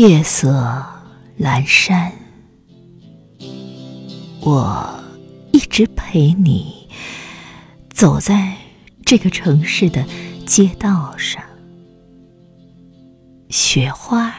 [0.00, 0.82] 夜色
[1.38, 2.10] 阑珊，
[4.40, 4.98] 我
[5.52, 6.88] 一直陪你
[7.90, 8.56] 走在
[9.04, 10.02] 这个城市的
[10.46, 11.44] 街道上。
[13.50, 14.34] 雪花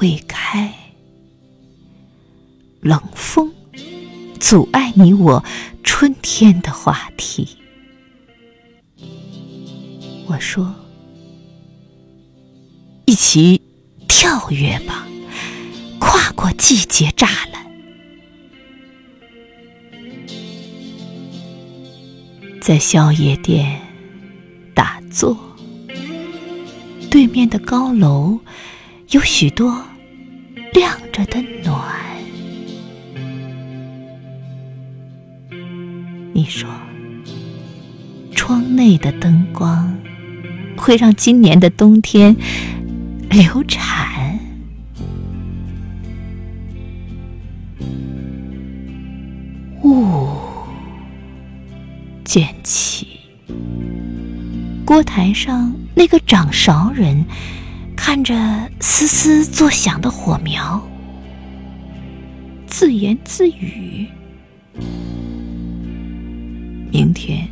[0.00, 0.74] 未开，
[2.80, 3.54] 冷风
[4.40, 5.44] 阻碍你我
[5.84, 7.46] 春天的话题。
[10.26, 10.74] 我说。
[13.10, 13.60] 一起
[14.06, 15.04] 跳跃吧，
[15.98, 17.66] 跨过季节栅栏，
[22.60, 23.80] 在宵夜店
[24.76, 25.36] 打坐。
[27.10, 28.38] 对面的高楼
[29.08, 29.84] 有许多
[30.72, 31.82] 亮着的暖。
[36.32, 36.70] 你说，
[38.36, 39.98] 窗内的灯光
[40.76, 42.36] 会让今年的冬天。
[43.30, 44.36] 流产，
[49.84, 50.36] 雾
[52.24, 53.06] 渐起。
[54.84, 57.24] 锅台上那个掌勺人
[57.94, 58.34] 看着
[58.80, 60.84] 嘶嘶作响的火苗，
[62.66, 64.08] 自言自语
[66.90, 67.48] ：“明天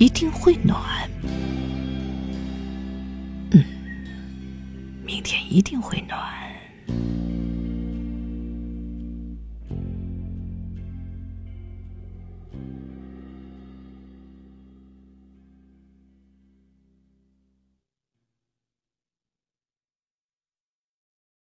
[0.00, 0.76] 一定会暖。”
[5.12, 7.19] 明天一定会暖。